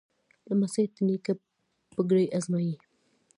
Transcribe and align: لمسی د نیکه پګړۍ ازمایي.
لمسی 0.47 0.85
د 0.93 0.95
نیکه 1.07 1.33
پګړۍ 1.93 2.25
ازمایي. 2.37 2.75